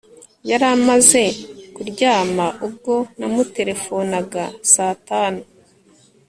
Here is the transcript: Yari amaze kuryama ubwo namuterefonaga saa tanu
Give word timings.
Yari 0.49 0.65
amaze 0.75 1.23
kuryama 1.75 2.45
ubwo 2.65 2.95
namuterefonaga 3.17 4.43
saa 4.71 4.93
tanu 5.07 5.41